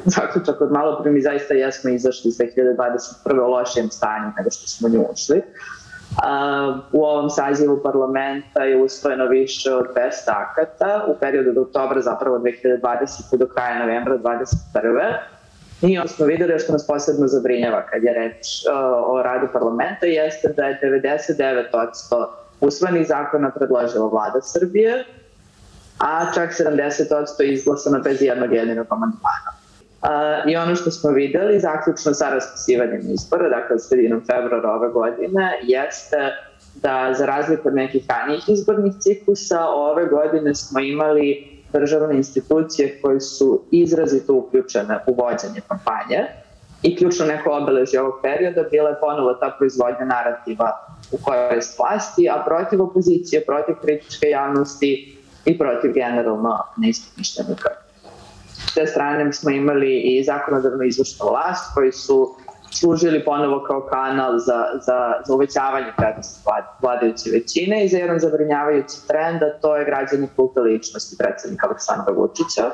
zaključak 0.04 0.60
od 0.60 0.72
malo 0.72 1.02
pre 1.02 1.12
mi 1.12 1.22
zaista 1.22 1.54
jesmo 1.54 1.90
izašli 1.90 2.28
iz 2.28 2.38
2021. 2.38 3.40
u 3.40 3.50
lošijem 3.50 3.90
stanju 3.90 4.32
nego 4.36 4.50
što 4.50 4.68
smo 4.68 4.88
nju 4.88 5.06
ušli. 5.12 5.42
U 6.92 7.04
ovom 7.04 7.30
sazivu 7.30 7.80
parlamenta 7.82 8.62
je 8.62 8.82
usvojeno 8.82 9.26
više 9.26 9.74
od 9.74 9.86
200 9.96 10.30
akata 10.30 11.04
u 11.06 11.14
periodu 11.20 11.50
od 11.50 11.58
oktobra 11.58 12.00
zapravo 12.00 12.38
2020. 12.38 13.36
do 13.36 13.46
kraja 13.46 13.78
novembra 13.78 14.18
2021. 14.18 15.14
I 15.82 15.98
ono 15.98 16.08
smo 16.08 16.26
videli 16.26 16.58
što 16.58 16.72
nas 16.72 16.86
posebno 16.86 17.26
zabrinjava 17.26 17.86
kad 17.86 18.02
je 18.02 18.14
reč 18.14 18.46
o 19.06 19.22
radu 19.22 19.48
parlamenta 19.52 20.06
jeste 20.06 20.48
da 20.56 20.64
je 20.64 20.80
99% 20.82 22.26
usvojenih 22.60 23.08
zakona 23.08 23.50
predložila 23.50 24.08
vlada 24.08 24.40
Srbije, 24.42 25.04
a 25.98 26.32
čak 26.34 26.50
70% 26.50 27.52
izglasano 27.52 27.98
bez 28.00 28.22
jednog 28.22 28.52
jedinog 28.52 28.86
amandmana. 28.90 29.57
I 30.46 30.56
ono 30.56 30.74
što 30.74 30.90
smo 30.90 31.10
videli, 31.10 31.60
zaključno 31.60 32.14
sa 32.14 32.30
raspisivanjem 32.30 33.02
izbora, 33.10 33.48
dakle 33.48 33.78
sredinom 33.78 34.20
februara 34.20 34.72
ove 34.72 34.88
godine, 34.88 35.60
jeste 35.62 36.16
da 36.74 37.14
za 37.18 37.26
razliku 37.26 37.68
od 37.68 37.74
nekih 37.74 38.04
ranijih 38.08 38.44
izbornih 38.48 38.92
ciklusa, 39.00 39.66
ove 39.68 40.06
godine 40.06 40.54
smo 40.54 40.80
imali 40.80 41.58
državne 41.72 42.16
institucije 42.16 42.98
koje 43.02 43.20
su 43.20 43.62
izrazito 43.70 44.34
uključene 44.34 44.98
u 45.06 45.14
vođenje 45.14 45.60
kampanje 45.68 46.26
i 46.82 46.96
ključno 46.96 47.26
neko 47.26 47.50
obeležje 47.50 48.00
ovog 48.00 48.14
perioda 48.22 48.62
bila 48.70 48.88
je 48.88 49.00
ponovo 49.00 49.34
ta 49.34 49.54
proizvodnja 49.58 50.04
narativa 50.04 50.72
u 51.12 51.18
kojoj 51.22 51.54
je 51.54 51.60
vlasti, 51.78 52.28
a 52.28 52.42
protiv 52.46 52.82
opozicije, 52.82 53.44
protiv 53.44 53.74
kritičke 53.82 54.26
javnosti 54.26 55.18
i 55.44 55.58
protiv 55.58 55.92
generalno 55.92 56.58
neistomišljenika. 56.76 57.87
Te 58.78 58.86
strane 58.86 59.32
smo 59.32 59.50
imali 59.50 60.00
i 60.00 60.24
zakonodavno 60.24 60.84
izvršnu 60.84 61.26
vlast 61.28 61.74
koji 61.74 61.92
su 61.92 62.34
služili 62.70 63.24
ponovo 63.24 63.64
kao 63.66 63.80
kanal 63.80 64.38
za, 64.38 64.64
za, 64.86 65.12
za 65.26 65.34
uvećavanje 65.34 65.92
prednosti 65.96 66.40
vladajuće 66.82 67.30
većine 67.30 67.84
i 67.84 67.88
za 67.88 67.98
jedan 67.98 68.18
zabrinjavajući 68.18 68.96
trend, 69.08 69.42
a 69.42 69.58
to 69.60 69.76
je 69.76 69.84
građanje 69.84 70.28
kulta 70.36 70.60
ličnosti 70.60 71.16
predsednika 71.18 71.66
Aleksandra 71.66 72.12
Vučića. 72.12 72.70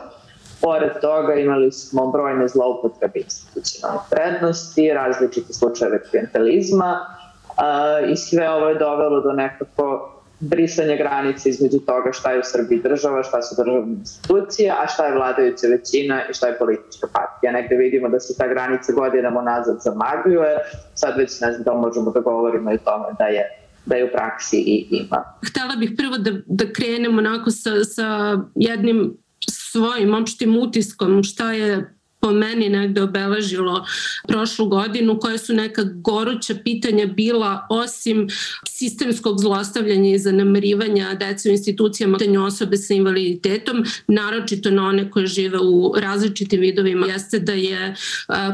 Pored 0.63 0.93
toga 1.01 1.35
imali 1.35 1.73
smo 1.73 2.11
brojne 2.11 2.49
zloupotrebe 2.49 3.21
institucionalne 3.21 4.01
prednosti, 4.11 4.93
različite 4.93 5.53
slučajeve 5.53 6.03
klientelizma 6.11 7.01
uh, 7.01 8.11
i 8.11 8.17
sve 8.17 8.51
ovo 8.51 8.69
je 8.69 8.79
dovelo 8.79 9.21
do 9.21 9.33
nekako 9.33 10.14
brisanje 10.41 10.97
granice 10.97 11.49
između 11.49 11.79
toga 11.79 12.13
šta 12.13 12.33
je 12.33 12.39
u 12.39 12.43
Srbiji 12.45 12.83
država, 12.83 13.23
šta 13.23 13.43
su 13.43 13.55
državne 13.59 13.93
institucije, 13.93 14.73
a 14.83 14.87
šta 14.87 15.07
je 15.07 15.15
vladajuća 15.15 15.67
većina 15.67 16.29
i 16.31 16.35
šta 16.35 16.47
je 16.47 16.59
politička 16.59 17.07
partija. 17.13 17.53
Negde 17.53 17.77
vidimo 17.77 18.09
da 18.09 18.21
se 18.21 18.37
ta 18.39 18.49
granica 18.49 18.93
godinama 18.93 19.43
nazad 19.43 19.77
zamagljuje, 19.81 20.57
sad 20.95 21.19
već 21.19 21.41
ne 21.41 21.53
znam 21.53 21.65
da 21.65 21.73
možemo 21.73 22.11
da 22.11 22.21
govorimo 22.21 22.73
i 22.73 22.75
o 22.75 22.85
tome 22.85 23.07
da 23.19 23.25
je 23.25 23.61
da 23.87 23.95
je 23.95 24.05
u 24.05 24.09
praksi 24.13 24.57
i 24.57 24.87
ima. 24.91 25.25
Htela 25.51 25.77
bih 25.77 25.93
prvo 25.97 26.19
da, 26.19 26.31
da 26.47 26.73
krenemo 26.73 27.19
onako 27.19 27.51
sa, 27.51 27.71
sa 27.85 28.39
jednim 28.55 29.17
svojim 29.51 30.15
opštim 30.15 30.57
utiskom 30.57 31.23
šta 31.23 31.53
je 31.53 31.94
po 32.25 32.31
meni 32.33 32.69
negde 32.69 33.03
obeležilo 33.03 33.87
prošlu 34.29 34.69
godinu, 34.69 35.19
koje 35.19 35.39
su 35.39 35.55
neka 35.55 35.83
goruća 35.85 36.55
pitanja 36.65 37.07
bila 37.07 37.67
osim 37.71 38.29
sistemskog 38.69 39.41
zlostavljanja 39.41 40.11
i 40.11 40.19
zanemarivanja 40.19 41.15
dece 41.15 41.49
u 41.49 41.53
institucijama 41.53 42.19
pitanja 42.19 42.43
osobe 42.43 42.77
sa 42.77 42.95
invaliditetom, 42.95 43.85
naročito 44.07 44.71
na 44.71 44.87
one 44.87 45.11
koje 45.11 45.27
žive 45.27 45.59
u 45.59 45.95
različitim 45.97 46.61
vidovima, 46.61 47.07
jeste 47.07 47.39
da 47.39 47.53
je 47.53 47.95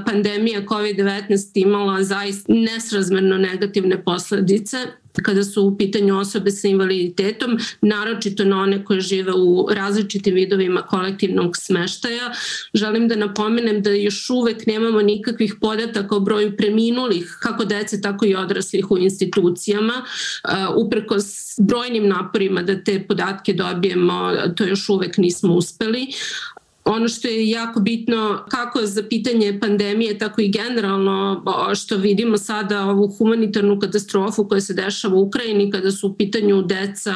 pandemija 0.07 0.63
COVID-19 0.67 1.51
imala 1.55 2.03
zaista 2.03 2.53
nesrazmerno 2.53 3.39
negativne 3.39 4.05
posledice 4.05 4.77
kada 5.23 5.45
su 5.45 5.63
u 5.63 5.77
pitanju 5.77 6.19
osobe 6.19 6.51
sa 6.51 6.69
invaliditetom, 6.69 7.59
naročito 7.81 8.45
na 8.45 8.63
one 8.63 8.85
koje 8.85 9.01
žive 9.01 9.33
u 9.33 9.69
različitim 9.73 10.35
vidovima 10.35 10.83
kolektivnog 10.83 11.57
smeštaja. 11.57 12.33
Želim 12.75 13.09
da 13.09 13.17
napomenem 13.17 13.83
da 13.83 13.91
još 13.91 14.31
uvek 14.31 14.67
nemamo 14.67 15.03
nikakvih 15.03 15.55
podataka 15.61 16.17
o 16.17 16.21
broju 16.21 16.57
preminulih, 16.57 17.39
kako 17.43 17.65
dece, 17.65 18.01
tako 18.01 18.27
i 18.27 18.35
odraslih 18.35 18.91
u 18.91 18.99
institucijama. 18.99 20.05
Upreko 20.77 21.21
s 21.21 21.61
brojnim 21.61 22.09
naporima 22.09 22.63
da 22.63 22.85
te 22.85 23.05
podatke 23.09 23.53
dobijemo, 23.53 24.33
to 24.57 24.65
još 24.65 24.89
uvek 24.89 25.17
nismo 25.17 25.55
uspeli. 25.55 26.07
Ono 26.85 27.09
što 27.09 27.29
je 27.29 27.51
jako 27.51 27.81
bitno 27.81 28.45
kako 28.49 28.81
za 28.83 29.03
pitanje 29.03 29.59
pandemije, 29.61 30.19
tako 30.19 30.41
i 30.41 30.49
generalno 30.49 31.45
što 31.75 31.97
vidimo 31.97 32.39
sada 32.39 32.85
ovu 32.85 33.09
humanitarnu 33.19 33.79
katastrofu 33.79 34.49
koja 34.49 34.61
se 34.61 34.75
dešava 34.75 35.15
u 35.17 35.23
Ukrajini 35.23 35.71
kada 35.71 35.91
su 35.93 36.09
u 36.09 36.15
pitanju 36.15 36.63
deca 36.63 37.15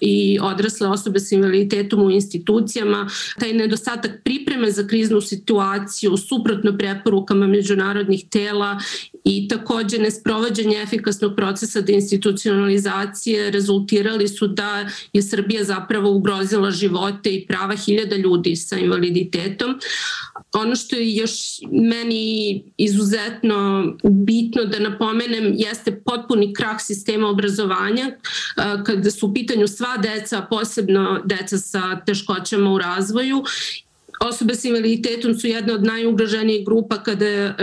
i 0.00 0.38
odrasle 0.42 0.88
osobe 0.88 1.20
sa 1.20 1.34
invaliditetom 1.34 2.02
u 2.02 2.10
institucijama, 2.10 3.08
taj 3.38 3.52
nedostatak 3.52 4.10
pripreme 4.24 4.70
za 4.70 4.86
kriznu 4.86 5.20
situaciju 5.20 6.16
suprotno 6.16 6.78
preporukama 6.78 7.46
međunarodnih 7.46 8.28
tela 8.30 8.78
i 9.28 9.48
takođe 9.48 9.98
nesprovođenje 9.98 10.76
efikasnog 10.82 11.36
procesa 11.36 11.80
deinstitucionalizacije 11.80 13.50
rezultirali 13.50 14.28
su 14.28 14.46
da 14.46 14.88
je 15.12 15.22
Srbija 15.22 15.64
zapravo 15.64 16.10
ugrozila 16.10 16.70
živote 16.70 17.34
i 17.34 17.46
prava 17.46 17.76
hiljada 17.76 18.16
ljudi 18.16 18.56
sa 18.56 18.76
invaliditetom. 18.78 19.80
Ono 20.52 20.76
što 20.76 20.96
je 20.96 21.14
još 21.14 21.32
meni 21.70 22.64
izuzetno 22.76 23.84
bitno 24.02 24.64
da 24.64 24.78
napomenem 24.78 25.54
jeste 25.56 26.02
potpuni 26.04 26.54
krah 26.54 26.76
sistema 26.80 27.28
obrazovanja 27.28 28.10
kada 28.86 29.10
su 29.10 29.26
u 29.26 29.34
pitanju 29.34 29.68
sva 29.68 29.96
deca, 29.96 30.46
posebno 30.50 31.20
deca 31.24 31.58
sa 31.58 32.00
teškoćama 32.06 32.72
u 32.72 32.78
razvoju 32.78 33.44
Osobe 34.20 34.54
sa 34.54 34.68
invaliditetom 34.68 35.34
su 35.34 35.46
jedna 35.46 35.74
od 35.74 35.84
najugroženijih 35.84 36.66
grupa 36.66 37.02
kada, 37.02 37.26
e, 37.26 37.54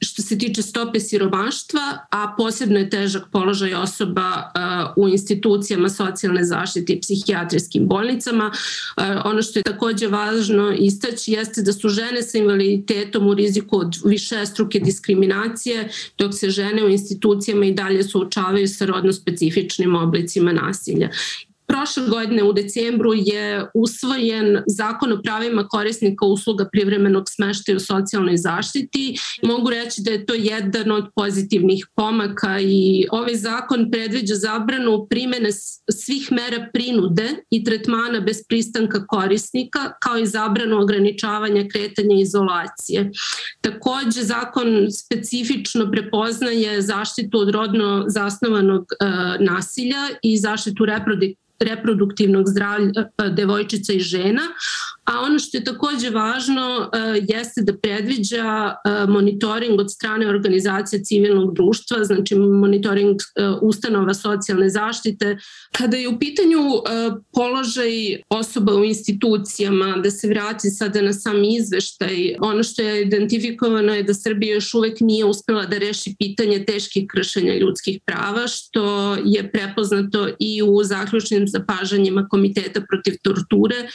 što 0.00 0.22
se 0.22 0.38
tiče 0.38 0.62
stope 0.62 1.00
siromaštva, 1.00 2.06
a 2.10 2.34
posebno 2.38 2.78
je 2.78 2.90
težak 2.90 3.22
položaj 3.32 3.74
osoba 3.74 4.22
e, 4.22 4.60
u 4.96 5.08
institucijama 5.08 5.88
socijalne 5.88 6.44
zaštite 6.44 6.92
i 6.92 7.00
psihijatrijskim 7.00 7.86
bolnicama. 7.86 8.50
E, 8.96 9.02
ono 9.24 9.42
što 9.42 9.58
je 9.58 9.62
takođe 9.62 10.06
važno 10.06 10.72
istaći 10.78 11.32
jeste 11.32 11.62
da 11.62 11.72
su 11.72 11.88
žene 11.88 12.22
sa 12.22 12.38
invaliditetom 12.38 13.26
u 13.26 13.34
riziku 13.34 13.78
od 13.78 13.96
više 14.04 14.46
struke 14.46 14.78
diskriminacije, 14.78 15.88
dok 16.18 16.34
se 16.34 16.50
žene 16.50 16.84
u 16.84 16.88
institucijama 16.88 17.66
i 17.66 17.72
dalje 17.72 18.04
suočavaju 18.04 18.68
sa 18.68 18.86
rodno 18.86 19.12
specifičnim 19.12 19.94
oblicima 19.96 20.52
nasilja. 20.52 21.10
Prošle 21.68 22.02
godine 22.08 22.42
u 22.42 22.52
decembru 22.52 23.12
je 23.14 23.66
usvojen 23.74 24.62
zakon 24.66 25.12
o 25.12 25.22
pravima 25.22 25.68
korisnika 25.68 26.26
usluga 26.26 26.68
privremenog 26.72 27.24
smeštaja 27.28 27.76
u 27.76 27.80
socijalnoj 27.80 28.36
zaštiti. 28.36 29.18
Mogu 29.42 29.70
reći 29.70 30.02
da 30.04 30.10
je 30.10 30.26
to 30.26 30.34
jedan 30.34 30.90
od 30.90 31.04
pozitivnih 31.16 31.86
pomaka 31.94 32.60
i 32.60 33.06
ovaj 33.10 33.34
zakon 33.34 33.90
predviđa 33.90 34.34
zabranu 34.34 35.06
primene 35.10 35.48
svih 35.90 36.32
mera 36.32 36.68
prinude 36.72 37.28
i 37.50 37.64
tretmana 37.64 38.20
bez 38.20 38.42
pristanka 38.48 39.06
korisnika, 39.06 39.92
kao 40.00 40.18
i 40.18 40.26
zabranu 40.26 40.80
ograničavanja 40.80 41.64
kretanja 41.72 42.16
i 42.16 42.20
izolacije. 42.20 43.10
Takođe, 43.60 44.22
zakon 44.22 44.86
specifično 44.90 45.90
prepoznaje 45.90 46.82
zaštitu 46.82 47.38
od 47.38 47.50
rodno 47.50 48.04
zasnovanog 48.08 48.82
e, 48.82 49.04
nasilja 49.44 50.08
i 50.22 50.38
zaštitu 50.38 50.84
reproduktivnog 50.84 51.48
reproduktivnog 51.60 52.48
zdravlja 52.48 53.08
e, 53.18 53.30
devojčica 53.30 53.92
i 53.92 54.00
žena, 54.00 54.42
a 55.08 55.20
ono 55.20 55.38
što 55.38 55.56
je 55.56 55.64
takođe 55.64 56.10
važno 56.10 56.90
e, 56.92 56.98
jeste 57.28 57.62
da 57.62 57.76
predviđa 57.76 58.44
e, 58.44 59.06
monitoring 59.08 59.80
od 59.80 59.92
strane 59.92 60.28
organizacije 60.28 61.04
civilnog 61.04 61.54
društva, 61.54 62.04
znači 62.04 62.34
monitoring 62.34 63.16
ustanova 63.62 64.14
socijalne 64.14 64.68
zaštite. 64.70 65.38
Kada 65.72 65.96
je 65.96 66.08
u 66.08 66.18
pitanju 66.18 66.58
položaj 67.32 67.90
osoba 68.28 68.74
u 68.74 68.84
institucijama, 68.84 69.96
da 70.02 70.10
se 70.10 70.28
vrati 70.28 70.70
sada 70.70 71.02
na 71.02 71.12
sam 71.12 71.44
izveštaj, 71.44 72.34
ono 72.40 72.62
što 72.62 72.82
je 72.82 73.02
identifikovano 73.02 73.94
je 73.94 74.02
da 74.02 74.14
Srbija 74.14 74.54
još 74.54 74.74
uvek 74.74 75.00
nije 75.00 75.24
uspela 75.24 75.66
da 75.66 75.78
reši 75.78 76.14
pitanje 76.18 76.64
teških 76.64 77.06
kršenja 77.08 77.54
ljudskih 77.54 78.00
prava, 78.06 78.46
što 78.46 79.16
je 79.24 79.52
prepoznato 79.52 80.28
i 80.38 80.62
u 80.62 80.84
zaključnim 80.84 81.48
zapažanjima 81.48 82.26
Komiteta 82.30 82.80
protiv 82.88 83.14
torture. 83.22 83.88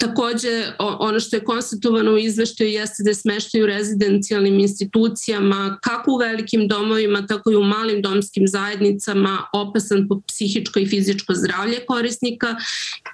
Takođe, 0.00 0.72
ono 0.78 1.20
što 1.20 1.36
je 1.36 1.44
konstatovano 1.44 2.12
u 2.12 2.18
izveštaju 2.18 2.70
jeste 2.70 3.02
da 3.02 3.10
je 3.10 3.14
smeštaj 3.14 3.62
u 3.62 3.66
rezidencijalnim 3.66 4.58
institucijama, 4.58 5.78
kako 5.82 6.12
u 6.12 6.16
velikim 6.16 6.68
domovima, 6.68 7.26
tako 7.26 7.50
i 7.50 7.56
u 7.56 7.62
malim 7.62 8.02
domskim 8.02 8.48
zajednicama, 8.48 9.38
opasan 9.52 10.08
po 10.08 10.20
psihičko 10.28 10.78
i 10.78 10.86
fizičko 10.86 11.34
zdravlje 11.34 11.84
korisnika. 11.86 12.56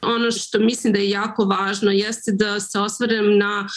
Ono 0.02 0.30
što 0.30 0.58
mislim 0.58 0.92
da 0.92 0.98
je 0.98 1.10
jako 1.10 1.44
važno 1.44 1.90
jeste 1.90 2.32
da 2.32 2.60
se 2.60 2.78
osvrnem 2.78 3.38
na 3.38 3.68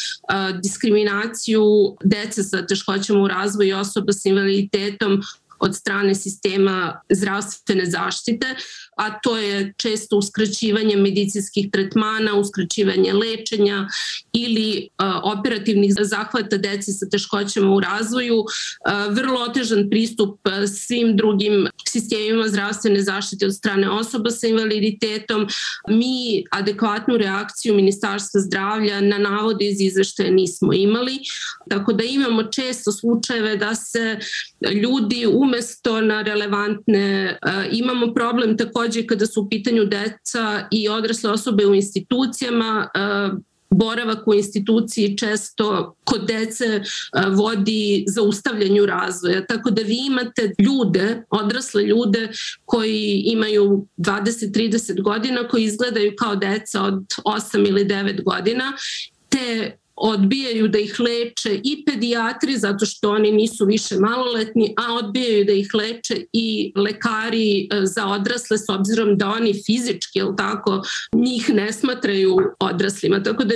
diskriminaciju 0.63 1.95
dece 2.03 2.43
sa 2.43 2.65
teškoćama 2.65 3.21
u 3.21 3.27
razvoju 3.27 3.77
osoba 3.77 4.13
sa 4.13 4.29
invaliditetom 4.29 5.21
od 5.59 5.75
strane 5.75 6.15
sistema 6.15 7.01
zdravstvene 7.09 7.85
zaštite, 7.85 8.55
a 8.99 9.19
to 9.19 9.37
je 9.37 9.73
često 9.77 10.17
uskraćivanje 10.17 10.95
medicinskih 10.95 11.69
tretmana, 11.71 12.35
uskraćivanje 12.35 13.13
lečenja 13.13 13.87
ili 14.33 14.89
operativnih 15.23 15.93
zahvata 16.01 16.57
deci 16.57 16.91
sa 16.91 17.09
teškoćama 17.09 17.75
u 17.75 17.79
razvoju, 17.79 18.43
vrlo 19.11 19.41
otežan 19.41 19.89
pristup 19.89 20.39
svim 20.87 21.17
drugim 21.17 21.67
sistemima 21.87 22.47
zdravstvene 22.47 23.01
zaštite 23.01 23.45
od 23.45 23.55
strane 23.55 23.89
osoba 23.89 24.29
sa 24.29 24.47
invaliditetom. 24.47 25.47
Mi 25.89 26.43
adekvatnu 26.51 27.17
reakciju 27.17 27.75
Ministarstva 27.75 28.41
zdravlja 28.41 29.01
na 29.01 29.17
navode 29.17 29.65
iz 29.65 29.81
izveštaja 29.81 30.31
nismo 30.31 30.73
imali, 30.73 31.19
tako 31.69 31.93
da 31.93 32.03
imamo 32.03 32.43
često 32.43 32.91
slučajeve 32.91 33.57
da 33.57 33.75
se 33.75 34.19
ljudi 34.71 35.25
umesto 35.33 36.01
na 36.01 36.21
relevantne, 36.21 37.37
imamo 37.71 38.13
problem 38.13 38.57
takođe 38.57 38.88
kada 39.07 39.25
su 39.25 39.41
u 39.41 39.49
pitanju 39.49 39.85
deca 39.85 40.67
i 40.71 40.89
odrasle 40.89 41.31
osobe 41.31 41.65
u 41.65 41.75
institucijama, 41.75 42.89
boravak 43.71 44.27
u 44.27 44.33
instituciji 44.33 45.17
često 45.17 45.95
kod 46.03 46.27
dece 46.27 46.81
vodi 47.35 48.05
zaustavljanju 48.07 48.85
razvoja. 48.85 49.45
Tako 49.45 49.71
da 49.71 49.81
vi 49.81 49.97
imate 50.07 50.53
ljude, 50.59 51.23
odrasle 51.29 51.83
ljude 51.83 52.29
koji 52.65 53.23
imaju 53.25 53.87
20-30 53.97 55.01
godina, 55.01 55.47
koji 55.47 55.63
izgledaju 55.63 56.13
kao 56.17 56.35
deca 56.35 56.83
od 56.83 57.03
8 57.25 57.67
ili 57.67 57.85
9 57.85 58.23
godina, 58.23 58.73
te 59.29 59.78
odbijaju 59.99 60.67
da 60.67 60.79
ih 60.79 60.99
leče 60.99 61.59
i 61.63 61.83
pedijatri 61.85 62.57
zato 62.57 62.85
što 62.85 63.11
oni 63.11 63.31
nisu 63.31 63.65
više 63.65 63.95
maloletni, 63.95 64.73
a 64.77 64.93
odbijaju 64.93 65.45
da 65.45 65.51
ih 65.51 65.69
leče 65.73 66.25
i 66.33 66.73
lekari 66.75 67.59
e, 67.61 67.67
za 67.83 68.07
odrasle 68.07 68.57
s 68.57 68.69
obzirom 68.69 69.17
da 69.17 69.27
oni 69.29 69.53
fizički, 69.65 70.19
jel 70.19 70.35
tako, 70.37 70.81
njih 71.15 71.49
ne 71.49 71.73
smatraju 71.73 72.37
odraslima. 72.59 73.23
Tako 73.23 73.43
da 73.43 73.55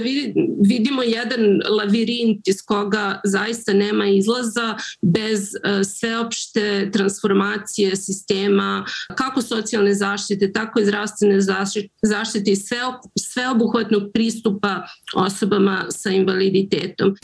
vidimo 0.68 1.04
jedan 1.04 1.60
lavirint 1.70 2.48
iz 2.48 2.62
koga 2.66 3.22
zaista 3.24 3.74
nema 3.74 4.08
izlaza 4.08 4.76
bez 5.02 5.40
e, 5.56 5.84
sveopšte 5.84 6.90
transformacije 6.94 7.96
sistema 7.96 8.86
kako 9.16 9.42
socijalne 9.42 9.94
zaštite, 9.94 10.52
tako 10.52 10.80
i 10.80 10.86
zdravstvene 10.86 11.40
zaštite 12.02 12.52
i 12.52 12.58
sveobuhvatnog 13.20 14.04
pristupa 14.14 14.82
osobama 15.16 15.86
sa 15.90 16.10
invaliditetom 16.10 16.33
invaliditetom. 16.34 17.16